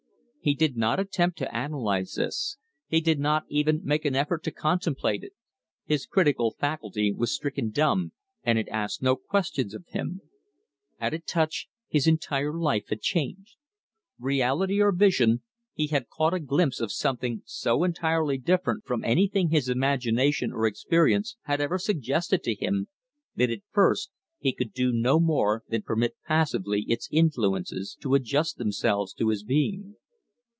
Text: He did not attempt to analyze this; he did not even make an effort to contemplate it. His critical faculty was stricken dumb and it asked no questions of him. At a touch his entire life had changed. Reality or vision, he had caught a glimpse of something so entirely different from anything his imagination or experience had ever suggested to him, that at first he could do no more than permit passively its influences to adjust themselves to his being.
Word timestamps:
He 0.43 0.55
did 0.55 0.75
not 0.75 0.99
attempt 0.99 1.37
to 1.37 1.55
analyze 1.55 2.13
this; 2.15 2.57
he 2.87 2.99
did 2.99 3.19
not 3.19 3.43
even 3.47 3.81
make 3.83 4.05
an 4.05 4.15
effort 4.15 4.43
to 4.45 4.51
contemplate 4.51 5.23
it. 5.23 5.33
His 5.85 6.07
critical 6.07 6.49
faculty 6.59 7.13
was 7.15 7.31
stricken 7.31 7.69
dumb 7.69 8.13
and 8.41 8.57
it 8.57 8.67
asked 8.69 9.03
no 9.03 9.15
questions 9.15 9.75
of 9.75 9.85
him. 9.89 10.21
At 10.99 11.13
a 11.13 11.19
touch 11.19 11.67
his 11.89 12.07
entire 12.07 12.57
life 12.57 12.87
had 12.89 13.01
changed. 13.01 13.55
Reality 14.17 14.81
or 14.81 14.91
vision, 14.91 15.43
he 15.73 15.85
had 15.89 16.09
caught 16.09 16.33
a 16.33 16.39
glimpse 16.39 16.79
of 16.81 16.91
something 16.91 17.43
so 17.45 17.83
entirely 17.83 18.39
different 18.39 18.83
from 18.83 19.03
anything 19.03 19.49
his 19.51 19.69
imagination 19.69 20.51
or 20.51 20.65
experience 20.65 21.37
had 21.43 21.61
ever 21.61 21.77
suggested 21.77 22.41
to 22.41 22.55
him, 22.55 22.87
that 23.35 23.51
at 23.51 23.61
first 23.69 24.09
he 24.39 24.53
could 24.53 24.73
do 24.73 24.91
no 24.91 25.19
more 25.19 25.61
than 25.67 25.83
permit 25.83 26.15
passively 26.25 26.83
its 26.87 27.07
influences 27.11 27.95
to 28.01 28.15
adjust 28.15 28.57
themselves 28.57 29.13
to 29.13 29.29
his 29.29 29.43
being. 29.43 29.97